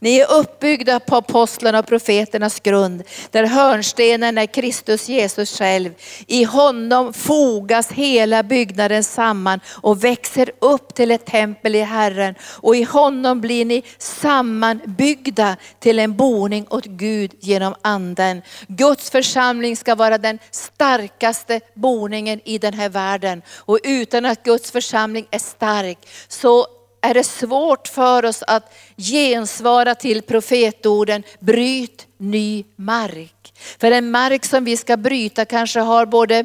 [0.03, 5.95] Ni är uppbyggda på apostlarna och profeternas grund, där hörnstenen är Kristus Jesus själv.
[6.27, 12.35] I honom fogas hela byggnaden samman och växer upp till ett tempel i Herren.
[12.43, 18.43] Och i honom blir ni sammanbyggda till en boning åt Gud genom anden.
[18.67, 23.43] Guds församling ska vara den starkaste boningen i den här världen.
[23.57, 26.67] Och utan att Guds församling är stark så
[27.03, 33.53] är det svårt för oss att gensvara till profetorden, bryt ny mark.
[33.81, 36.45] För en mark som vi ska bryta kanske har både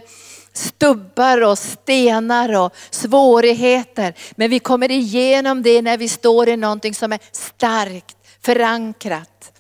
[0.54, 4.14] stubbar och stenar och svårigheter.
[4.36, 9.52] Men vi kommer igenom det när vi står i någonting som är starkt förankrat.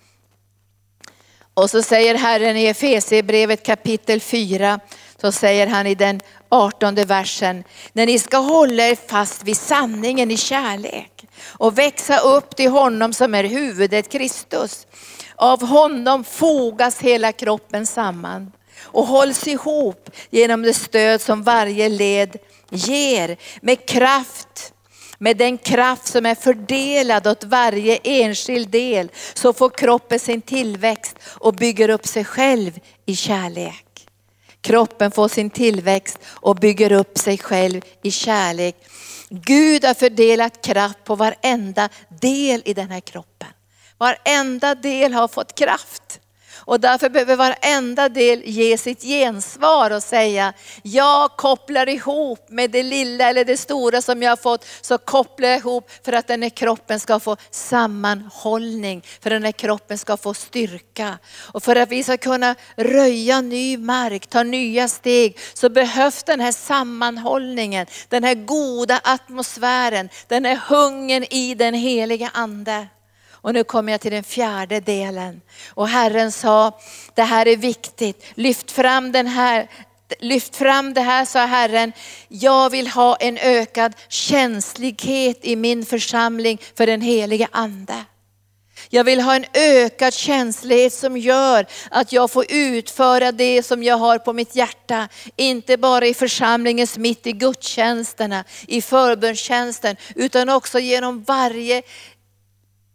[1.53, 4.79] Och så säger Herren i Efesierbrevet kapitel 4,
[5.21, 10.31] så säger han i den 18 versen, när ni ska hålla er fast vid sanningen
[10.31, 14.87] i kärlek och växa upp till honom som är huvudet Kristus.
[15.35, 18.51] Av honom fogas hela kroppen samman
[18.81, 22.37] och hålls ihop genom det stöd som varje led
[22.69, 24.73] ger med kraft
[25.19, 31.15] med den kraft som är fördelad åt varje enskild del så får kroppen sin tillväxt
[31.23, 33.86] och bygger upp sig själv i kärlek.
[34.61, 38.75] Kroppen får sin tillväxt och bygger upp sig själv i kärlek.
[39.29, 41.89] Gud har fördelat kraft på varenda
[42.21, 43.49] del i den här kroppen.
[43.97, 46.19] Varenda del har fått kraft.
[46.67, 50.53] Och därför behöver varenda del ge sitt gensvar och säga,
[50.83, 55.49] jag kopplar ihop med det lilla eller det stora som jag har fått, så kopplar
[55.49, 59.97] jag ihop för att den här kroppen ska få sammanhållning, för att den här kroppen
[59.97, 61.17] ska få styrka.
[61.51, 66.39] Och för att vi ska kunna röja ny mark, ta nya steg, så behövs den
[66.39, 72.87] här sammanhållningen, den här goda atmosfären, den här hungern i den heliga Ande.
[73.47, 75.41] Och nu kommer jag till den fjärde delen.
[75.69, 76.79] Och Herren sa,
[77.15, 79.67] det här är viktigt, lyft fram den här
[80.19, 81.91] Lyft fram det här, sa Herren.
[82.27, 88.05] Jag vill ha en ökad känslighet i min församling för den helige Ande.
[88.89, 93.97] Jag vill ha en ökad känslighet som gör att jag får utföra det som jag
[93.97, 95.07] har på mitt hjärta.
[95.35, 101.81] Inte bara i församlingens mitt i gudstjänsterna, i förbönstjänsten, utan också genom varje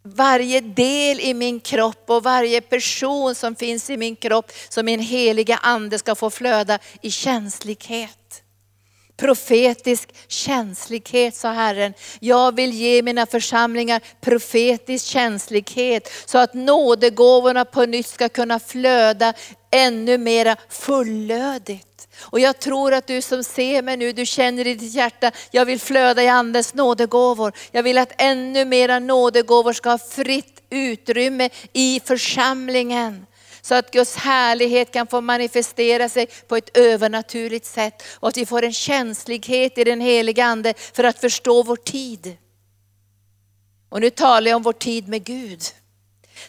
[0.04, 5.00] varje del i min kropp och varje person som finns i min kropp som min
[5.00, 8.21] heliga ande ska få flöda i känslighet.
[9.16, 11.94] Profetisk känslighet sa Herren.
[12.20, 19.34] Jag vill ge mina församlingar profetisk känslighet så att nådegåvorna på nytt ska kunna flöda
[19.70, 22.08] ännu mera fullödigt.
[22.20, 25.64] Och jag tror att du som ser mig nu, du känner i ditt hjärta, jag
[25.64, 27.52] vill flöda i andens nådegåvor.
[27.70, 33.26] Jag vill att ännu mera nådegåvor ska ha fritt utrymme i församlingen.
[33.62, 38.02] Så att Guds härlighet kan få manifestera sig på ett övernaturligt sätt.
[38.14, 42.36] Och att vi får en känslighet i den heliga Ande för att förstå vår tid.
[43.88, 45.62] Och nu talar jag om vår tid med Gud.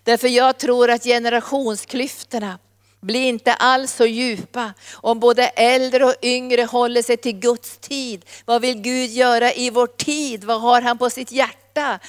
[0.04, 2.60] Därför jag tror att generationsklyftorna,
[3.02, 4.73] blir inte alls så djupa.
[4.93, 8.26] Om både äldre och yngre håller sig till Guds tid.
[8.45, 10.43] Vad vill Gud göra i vår tid?
[10.43, 11.62] Vad har han på sitt hjärta?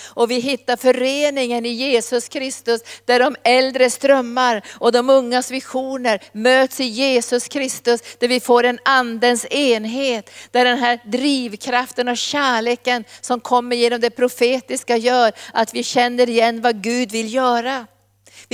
[0.04, 6.22] Och vi hittar föreningen i Jesus Kristus där de äldre strömmar och de ungas visioner
[6.32, 8.00] möts i Jesus Kristus.
[8.18, 10.30] Där vi får en andens enhet.
[10.50, 16.28] Där den här drivkraften och kärleken som kommer genom det profetiska gör att vi känner
[16.28, 17.86] igen vad Gud vill göra.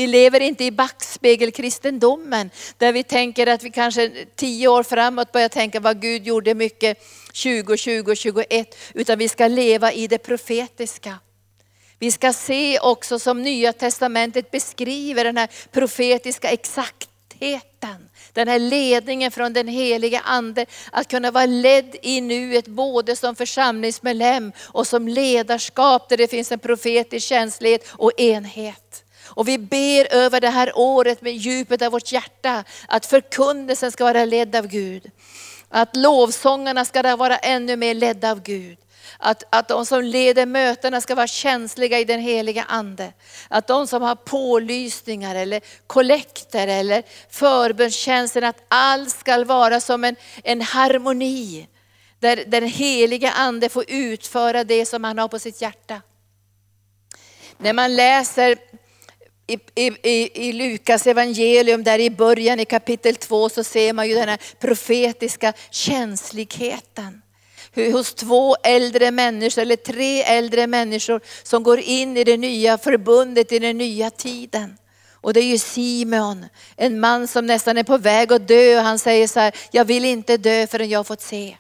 [0.01, 5.49] Vi lever inte i backspegelkristendomen där vi tänker att vi kanske tio år framåt börjar
[5.49, 6.99] tänka vad Gud gjorde mycket
[7.33, 8.79] 20, 20, 21.
[8.95, 11.19] Utan vi ska leva i det profetiska.
[11.99, 18.09] Vi ska se också som Nya Testamentet beskriver den här profetiska exaktheten.
[18.33, 23.37] Den här ledningen från den helige Ande, att kunna vara ledd i nuet både som
[23.37, 29.05] församlingsmedlem och som ledarskap där det finns en profetisk känslighet och enhet.
[29.31, 34.05] Och vi ber över det här året med djupet av vårt hjärta att förkunnelsen ska
[34.05, 35.11] vara ledd av Gud.
[35.69, 38.79] Att lovsångarna ska vara ännu mer ledda av Gud.
[39.19, 43.13] Att, att de som leder mötena ska vara känsliga i den heliga Ande.
[43.49, 50.17] Att de som har pålysningar eller kollekter eller förbönstjänsten, att allt ska vara som en,
[50.45, 51.69] en harmoni.
[52.19, 56.03] Där den heliga Ande får utföra det som han har på sitt hjärta.
[57.59, 58.59] När man läser
[59.51, 59.59] i,
[60.03, 64.29] i, i Lukas evangelium, där i början i kapitel 2 så ser man ju den
[64.29, 67.23] här profetiska känsligheten.
[67.73, 72.79] Hur hos två äldre människor, eller tre äldre människor som går in i det nya
[72.79, 74.77] förbundet, i den nya tiden.
[75.13, 78.85] Och det är ju Simeon, en man som nästan är på väg att dö och
[78.85, 81.57] han säger så här, jag vill inte dö förrän jag har fått se.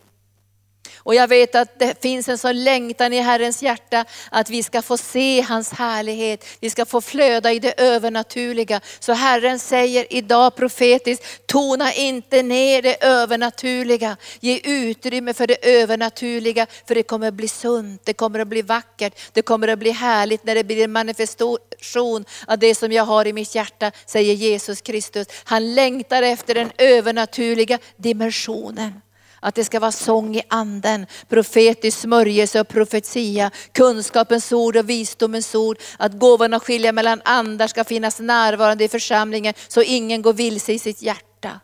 [1.03, 4.83] Och jag vet att det finns en sån längtan i Herrens hjärta att vi ska
[4.83, 6.45] få se hans härlighet.
[6.61, 8.81] Vi ska få flöda i det övernaturliga.
[9.01, 14.17] Så Herren säger idag profetiskt, tona inte ner det övernaturliga.
[14.41, 18.63] Ge utrymme för det övernaturliga för det kommer att bli sunt, det kommer att bli
[18.63, 23.05] vackert, det kommer att bli härligt när det blir en manifestation av det som jag
[23.05, 25.27] har i mitt hjärta, säger Jesus Kristus.
[25.45, 29.01] Han längtar efter den övernaturliga dimensionen.
[29.40, 35.55] Att det ska vara sång i anden, profetisk smörjelse och profetia, kunskapens ord och visdomens
[35.55, 35.79] ord.
[35.98, 40.72] Att gåvorna att skilja mellan andar ska finnas närvarande i församlingen så ingen går vilse
[40.72, 41.61] i sitt hjärta.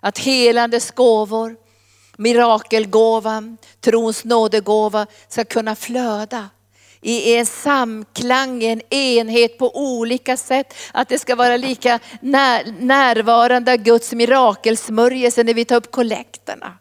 [0.00, 1.56] Att helandes gåvor,
[2.16, 6.48] mirakelgåvan, trons nådegåva ska kunna flöda
[7.02, 10.74] i en samklang, i en enhet på olika sätt.
[10.92, 16.78] Att det ska vara lika när, närvarande av Guds mirakelsmörjelse när vi tar upp kollekterna.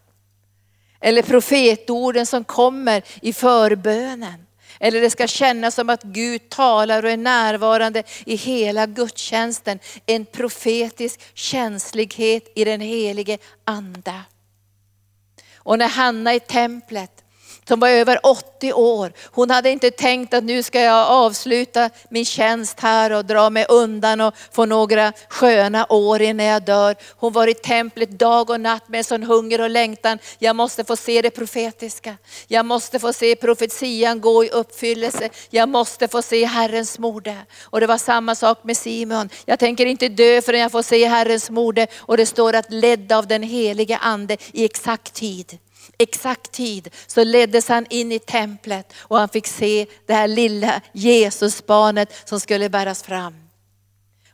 [1.00, 4.46] Eller profetorden som kommer i förbönen.
[4.80, 9.80] Eller det ska kännas som att Gud talar och är närvarande i hela gudstjänsten.
[10.06, 14.22] En profetisk känslighet i den helige Ande.
[15.56, 17.24] Och när Hanna i templet
[17.68, 19.14] som var över 80 år.
[19.32, 23.66] Hon hade inte tänkt att nu ska jag avsluta min tjänst här och dra mig
[23.70, 26.96] undan och få några sköna år innan jag dör.
[27.18, 30.20] Hon var i templet dag och natt med sån hunger och längtan.
[30.40, 32.18] Jag måste få se det profetiska.
[32.48, 35.30] Jag måste få se profetian gå i uppfyllelse.
[35.50, 37.38] Jag måste få se Herrens mode.
[37.64, 39.30] Och det var samma sak med Simon.
[39.46, 41.88] Jag tänker inte dö förrän jag får se Herrens mode.
[42.00, 45.58] Och det står att ledd av den helige ande i exakt tid
[45.98, 50.82] exakt tid så leddes han in i templet och han fick se det här lilla
[50.92, 53.41] Jesusbarnet som skulle bäras fram.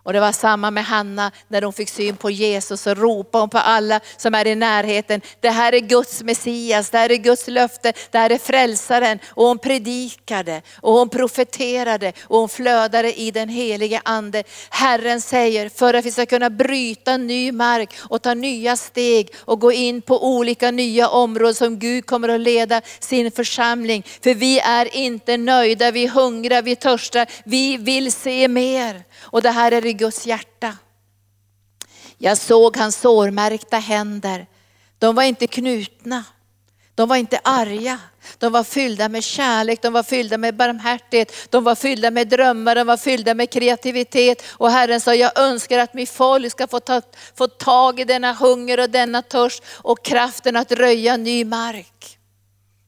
[0.07, 3.49] Och det var samma med Hanna när hon fick syn på Jesus och ropade hon
[3.49, 5.21] på alla som är i närheten.
[5.39, 9.19] Det här är Guds Messias, det här är Guds löfte, det här är frälsaren.
[9.27, 14.43] Och hon predikade och hon profeterade och hon flödade i den helige ande.
[14.69, 19.59] Herren säger, för att vi ska kunna bryta ny mark och ta nya steg och
[19.59, 24.03] gå in på olika nya områden som Gud kommer att leda sin församling.
[24.23, 29.03] För vi är inte nöjda, vi hungrar, vi törstar, vi vill se mer.
[29.21, 30.77] Och det här är i Guds hjärta.
[32.17, 34.47] Jag såg hans sårmärkta händer.
[34.99, 36.23] De var inte knutna.
[36.95, 37.99] De var inte arga.
[38.37, 42.75] De var fyllda med kärlek, de var fyllda med barmhärtighet, de var fyllda med drömmar,
[42.75, 44.43] de var fyllda med kreativitet.
[44.47, 47.01] Och Herren sa, jag önskar att mitt folk ska få, ta,
[47.35, 52.19] få tag i denna hunger och denna törst och kraften att röja ny mark.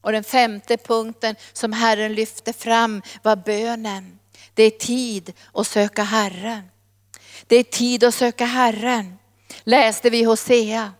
[0.02, 4.18] Och den femte punkten som Herren lyfte fram var bönen.
[4.54, 6.62] Det är tid att söka Herren.
[7.46, 9.18] Det är tid att söka Herren.
[9.64, 10.92] Läste vi Hosea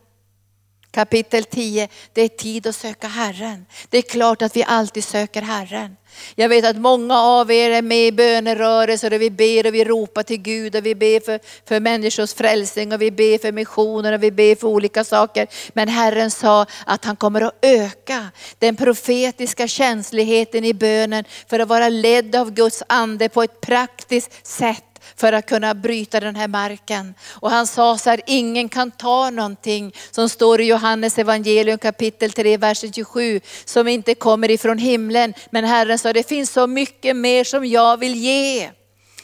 [0.91, 1.87] kapitel 10.
[2.13, 3.65] Det är tid att söka Herren.
[3.89, 5.95] Det är klart att vi alltid söker Herren.
[6.35, 9.83] Jag vet att många av er är med i bönerörelser och vi ber och vi
[9.83, 14.13] ropar till Gud och vi ber för, för människors frälsning och vi ber för missioner
[14.13, 15.47] och vi ber för olika saker.
[15.73, 18.29] Men Herren sa att han kommer att öka
[18.59, 24.47] den profetiska känsligheten i bönen för att vara ledd av Guds ande på ett praktiskt
[24.47, 27.13] sätt för att kunna bryta den här marken.
[27.29, 32.31] Och han sa så här, ingen kan ta någonting som står i Johannes evangelium kapitel
[32.31, 35.33] 3, vers 27, som inte kommer ifrån himlen.
[35.49, 38.69] Men Herren sa, det finns så mycket mer som jag vill ge.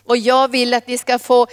[0.03, 1.47] Och jag vill att ni ska få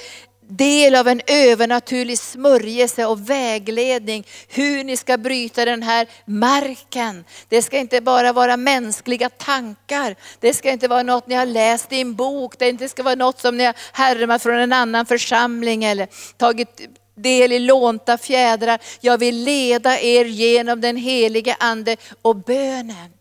[0.49, 7.25] del av en övernaturlig smörjelse och vägledning hur ni ska bryta den här marken.
[7.49, 10.17] Det ska inte bara vara mänskliga tankar.
[10.41, 12.59] Det ska inte vara något ni har läst i en bok.
[12.59, 16.81] Det inte ska vara något som ni har härmat från en annan församling eller tagit
[17.15, 18.81] del i lånta fjädrar.
[19.01, 23.14] Jag vill leda er genom den helige ande och bönen.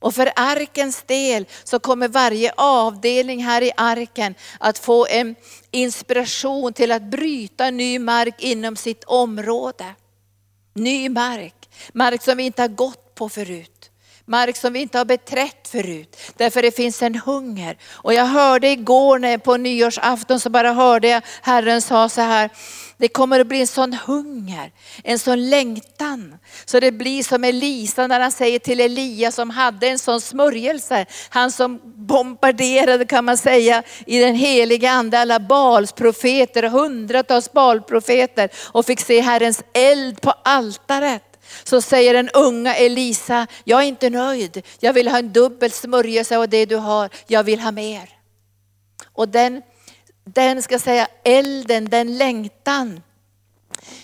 [0.00, 5.34] Och för arkens del så kommer varje avdelning här i arken att få en
[5.70, 9.94] inspiration till att bryta ny mark inom sitt område.
[10.74, 13.77] Ny mark, mark som vi inte har gått på förut.
[14.28, 16.16] Mark som vi inte har beträtt förut.
[16.36, 17.78] Därför det finns en hunger.
[17.90, 22.50] Och jag hörde igår när på nyårsafton så bara hörde jag Herren sa så här,
[22.98, 24.72] det kommer att bli en sån hunger,
[25.04, 26.38] en sån längtan.
[26.64, 31.06] Så det blir som Elisa när han säger till Elia som hade en sån smörjelse.
[31.28, 38.86] Han som bombarderade kan man säga i den heliga ande alla Balsprofeter, hundratals Balprofeter och
[38.86, 41.27] fick se Herrens eld på altaret.
[41.64, 44.62] Så säger den unga Elisa, jag är inte nöjd.
[44.80, 47.10] Jag vill ha en dubbel smörjelse av det du har.
[47.26, 48.08] Jag vill ha mer.
[49.12, 49.62] Och den
[50.34, 53.02] den ska säga elden, den längtan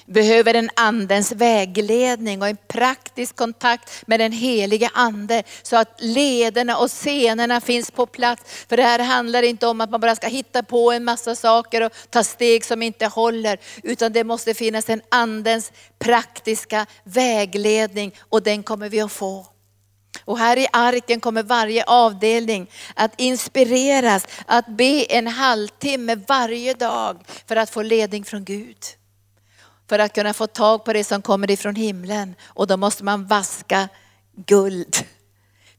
[0.07, 6.79] behöver en andens vägledning och en praktisk kontakt med den helige ande så att lederna
[6.79, 8.65] och scenerna finns på plats.
[8.69, 11.81] För det här handlar inte om att man bara ska hitta på en massa saker
[11.81, 18.43] och ta steg som inte håller, utan det måste finnas en andens praktiska vägledning och
[18.43, 19.47] den kommer vi att få.
[20.25, 27.21] Och här i arken kommer varje avdelning att inspireras att be en halvtimme varje dag
[27.47, 28.79] för att få ledning från Gud.
[29.89, 32.35] För att kunna få tag på det som kommer ifrån himlen.
[32.47, 33.89] Och då måste man vaska
[34.47, 34.97] guld.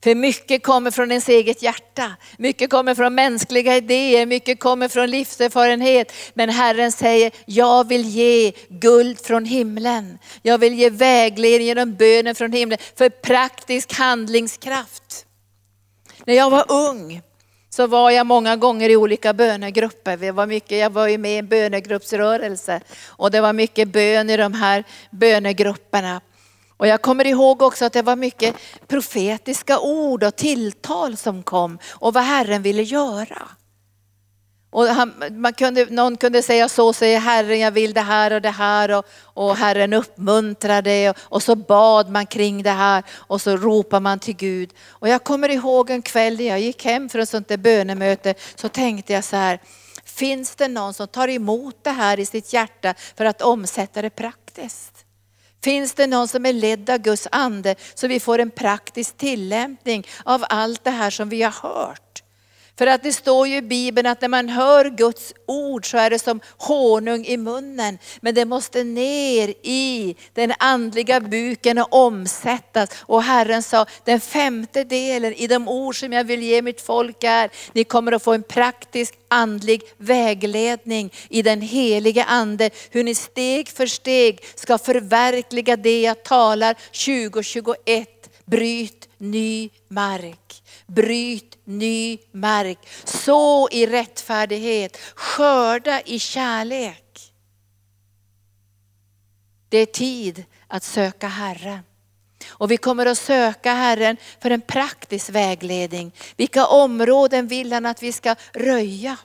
[0.03, 2.15] För mycket kommer från ens eget hjärta.
[2.37, 6.13] Mycket kommer från mänskliga idéer, mycket kommer från livserfarenhet.
[6.33, 10.17] Men Herren säger, jag vill ge guld från himlen.
[10.41, 15.25] Jag vill ge vägledning genom bönen från himlen för praktisk handlingskraft.
[16.25, 17.21] När jag var ung
[17.75, 20.17] så var jag många gånger i olika bönegrupper.
[20.17, 24.29] Vi var mycket, jag var ju med i en bönegruppsrörelse och det var mycket bön
[24.29, 26.21] i de här bönegrupperna.
[26.77, 28.55] Och jag kommer ihåg också att det var mycket
[28.87, 33.47] profetiska ord och tilltal som kom och vad Herren ville göra.
[34.75, 38.41] Och han, man kunde, någon kunde säga så säger Herren, jag vill det här och
[38.41, 38.91] det här.
[38.91, 43.99] Och, och Herren uppmuntrade och, och så bad man kring det här och så ropar
[43.99, 44.73] man till Gud.
[44.89, 48.33] Och jag kommer ihåg en kväll när jag gick hem från ett sånt där bönemöte
[48.55, 49.59] så tänkte jag så här,
[50.05, 54.09] finns det någon som tar emot det här i sitt hjärta för att omsätta det
[54.09, 55.05] praktiskt?
[55.63, 60.07] Finns det någon som är ledd av Guds ande så vi får en praktisk tillämpning
[60.23, 62.24] av allt det här som vi har hört?
[62.77, 66.09] För att det står ju i Bibeln att när man hör Guds ord så är
[66.09, 67.97] det som honung i munnen.
[68.21, 72.89] Men det måste ner i den andliga buken och omsättas.
[73.01, 77.23] Och Herren sa, den femte delen i de ord som jag vill ge mitt folk
[77.23, 82.69] är, ni kommer att få en praktisk andlig vägledning i den helige ande.
[82.91, 88.09] Hur ni steg för steg ska förverkliga det jag talar 2021.
[88.45, 90.63] Bryt ny mark.
[90.87, 92.77] Bryt ny mark.
[93.03, 94.97] Så i rättfärdighet.
[95.15, 97.33] Skörda i kärlek.
[99.69, 101.79] Det är tid att söka Herren.
[102.49, 106.11] Och vi kommer att söka Herren för en praktisk vägledning.
[106.37, 109.17] Vilka områden vill han att vi ska röja?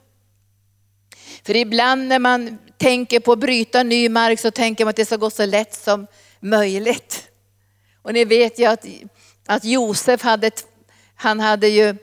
[1.43, 5.05] För ibland när man tänker på att bryta ny mark så tänker man att det
[5.05, 6.07] ska gå så lätt som
[6.41, 7.30] möjligt.
[8.03, 8.85] Och ni vet ju att,
[9.47, 10.51] att Josef hade,
[11.15, 11.97] han hade ju,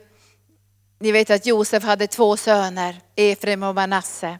[0.98, 4.38] ni vet att Josef hade två söner, Efraim och Manasse.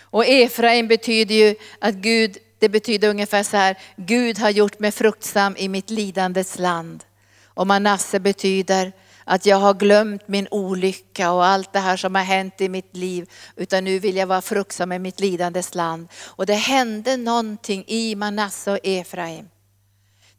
[0.00, 4.92] Och Efraim betyder ju att Gud, det betyder ungefär så här, Gud har gjort mig
[4.92, 7.04] fruktsam i mitt lidandes land.
[7.44, 8.92] Och Manasse betyder
[9.24, 12.96] att jag har glömt min olycka och allt det här som har hänt i mitt
[12.96, 13.30] liv.
[13.56, 16.08] Utan nu vill jag vara fruktsam i mitt lidandes land.
[16.26, 19.48] Och det hände någonting i Manasse och Efraim.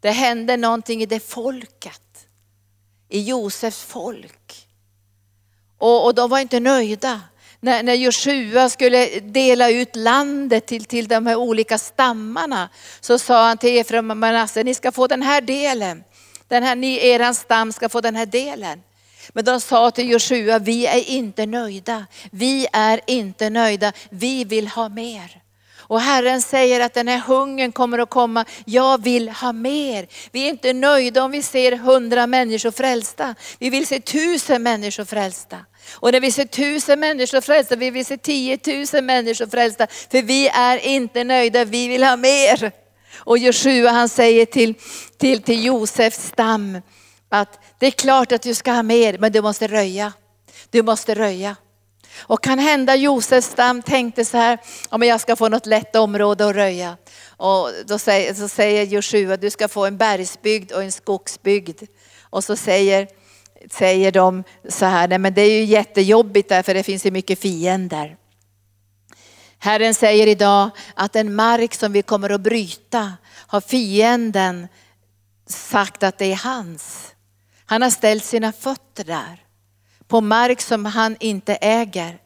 [0.02, 2.28] Det hände någonting i det folket,
[3.10, 4.68] i Josefs folk.
[5.78, 7.22] Och, och de var inte nöjda.
[7.60, 12.70] När, när Joshua skulle dela ut landet till, till de här olika stammarna
[13.00, 16.04] så sa han till Efraim och Manasse, ni ska få den här delen.
[16.48, 18.82] Den här, ni, eran stam ska få den här delen.
[19.34, 22.06] Men de sa till Joshua, vi är inte nöjda.
[22.32, 25.42] Vi är inte nöjda, vi vill ha mer.
[25.90, 28.46] Och Herren säger att den här hungern kommer att komma.
[28.66, 30.08] Jag vill ha mer.
[30.32, 33.36] Vi är inte nöjda om vi ser hundra människor frälsta.
[33.60, 35.58] Vi vill se tusen människor frälsta.
[35.94, 39.88] Och när vi ser tusen människor frälsta, vi vill se tiotusen människor frälsta.
[40.12, 42.72] För vi är inte nöjda, vi vill ha mer.
[43.18, 44.74] Och Joshua han säger till,
[45.18, 46.82] till, till Josefs stam
[47.30, 50.14] att det är klart att du ska ha mer, men du måste röja.
[50.70, 51.56] Du måste röja.
[52.18, 56.50] Och kan hända Josefs stam tänkte så här, om jag ska få något lätt område
[56.50, 56.98] att röja.
[57.38, 61.84] Och då säger, så säger Joshua, du ska få en bergsbygd och en skogsbygd.
[62.22, 63.08] Och så säger,
[63.72, 67.12] säger de så här, nej men det är ju jättejobbigt där för det finns ju
[67.12, 68.18] mycket fiender.
[69.60, 73.14] Herren säger idag att den mark som vi kommer att bryta
[73.48, 74.68] har fienden
[75.48, 77.14] sagt att det är hans.
[77.66, 79.49] Han har ställt sina fötter där
[80.10, 82.18] på mark som han inte äger.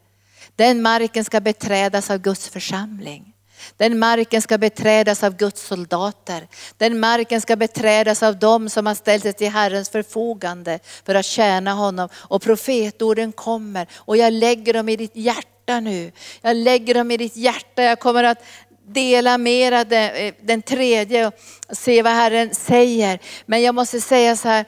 [0.55, 3.33] Den marken ska beträdas av Guds församling.
[3.77, 6.47] Den marken ska beträdas av Guds soldater.
[6.77, 11.25] Den marken ska beträdas av dem som har ställt sig till Herrens förfogande för att
[11.25, 12.09] tjäna honom.
[12.15, 16.11] Och profetorden kommer och jag lägger dem i ditt hjärta nu.
[16.41, 17.83] Jag lägger dem i ditt hjärta.
[17.83, 18.43] Jag kommer att
[18.87, 21.33] dela mera eh, den, tredje och
[21.71, 23.19] se vad Herren säger.
[23.45, 24.65] Men jag måste säga så här,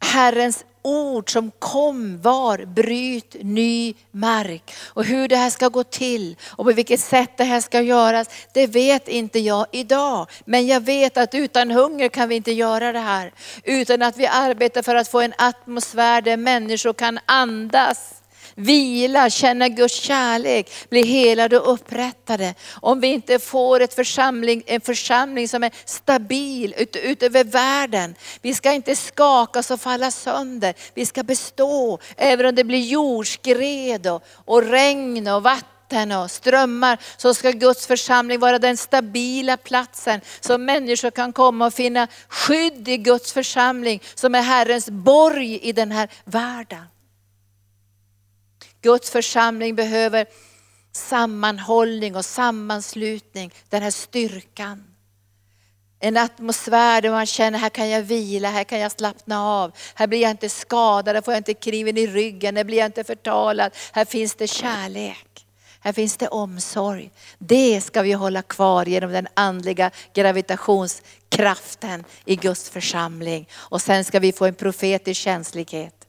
[0.00, 4.74] Herrens ord som kom var bryt ny mark.
[4.86, 8.28] Och hur det här ska gå till och på vilket sätt det här ska göras,
[8.52, 10.26] det vet inte jag idag.
[10.44, 13.32] Men jag vet att utan hunger kan vi inte göra det här.
[13.64, 18.21] Utan att vi arbetar för att få en atmosfär där människor kan andas
[18.54, 22.54] vila, känna Guds kärlek, bli helade och upprättade.
[22.70, 28.14] Om vi inte får ett församling, en församling som är stabil ut, utöver världen.
[28.42, 30.74] Vi ska inte skakas och falla sönder.
[30.94, 36.98] Vi ska bestå, även om det blir jordskred och, och regn och vatten och strömmar
[37.16, 42.88] så ska Guds församling vara den stabila platsen som människor kan komma och finna skydd
[42.88, 46.91] i Guds församling som är Herrens borg i den här världen.
[48.82, 50.26] Guds församling behöver
[50.92, 54.84] sammanhållning och sammanslutning, den här styrkan.
[56.00, 59.72] En atmosfär där man känner, här kan jag vila, här kan jag slappna av.
[59.94, 62.86] Här blir jag inte skadad, här får jag inte kniven i ryggen, här blir jag
[62.86, 63.72] inte förtalad.
[63.92, 65.46] Här finns det kärlek,
[65.80, 67.10] här finns det omsorg.
[67.38, 73.48] Det ska vi hålla kvar genom den andliga gravitationskraften i Guds församling.
[73.54, 76.01] Och sen ska vi få en profetisk känslighet.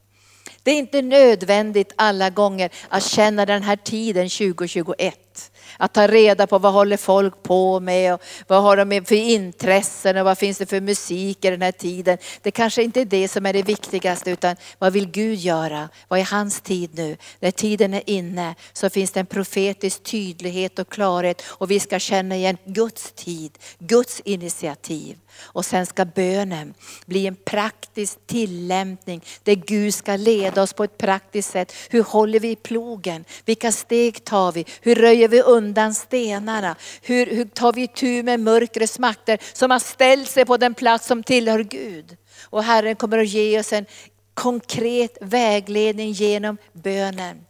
[0.64, 5.52] Det är inte nödvändigt alla gånger att känna den här tiden 2021.
[5.76, 10.16] Att ta reda på vad håller folk på med och vad har de för intressen
[10.16, 12.18] och vad finns det för musik i den här tiden.
[12.42, 15.88] Det kanske inte är det som är det viktigaste utan vad vill Gud göra?
[16.08, 17.16] Vad är hans tid nu?
[17.40, 21.98] När tiden är inne så finns det en profetisk tydlighet och klarhet och vi ska
[21.98, 25.16] känna igen Guds tid, Guds initiativ.
[25.42, 26.74] Och sen ska bönen
[27.06, 31.72] bli en praktisk tillämpning där Gud ska leda oss på ett praktiskt sätt.
[31.90, 33.24] Hur håller vi i plogen?
[33.44, 34.64] Vilka steg tar vi?
[34.80, 35.63] Hur röjer vi undan?
[35.64, 36.76] Undan stenarna?
[37.02, 41.06] Hur, hur tar vi tur med mörkrets makter som har ställt sig på den plats
[41.06, 42.16] som tillhör Gud?
[42.50, 43.86] Och Herren kommer att ge oss en
[44.34, 47.46] konkret vägledning genom bönen.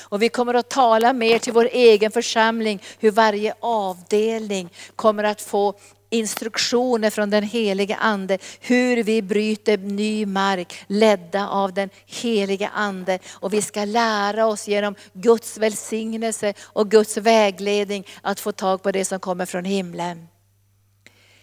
[0.00, 5.40] Och vi kommer att tala mer till vår egen församling hur varje avdelning kommer att
[5.40, 5.74] få
[6.10, 13.18] instruktioner från den helige ande hur vi bryter ny mark ledda av den helige ande.
[13.32, 18.92] Och vi ska lära oss genom Guds välsignelse och Guds vägledning att få tag på
[18.92, 20.28] det som kommer från himlen.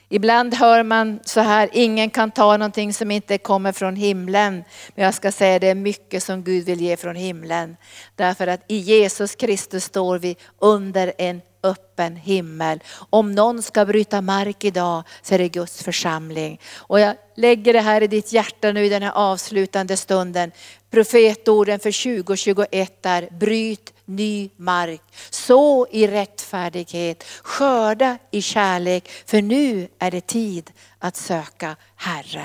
[0.09, 4.63] Ibland hör man så här, ingen kan ta någonting som inte kommer från himlen.
[4.95, 7.78] Men jag ska säga det är mycket som Gud vill ge från himlen.
[8.16, 12.84] Därför att i Jesus Kristus står vi under en öppen himmel.
[13.09, 16.59] Om någon ska bryta mark idag så är det Guds församling.
[16.76, 20.51] Och jag lägger det här i ditt hjärta nu i den här avslutande stunden.
[20.89, 25.01] Profetorden för 2021 är bryt ny mark.
[25.30, 29.09] Så i rättfärdighet, skörda i kärlek.
[29.26, 32.43] För nu är det tid att söka Herren.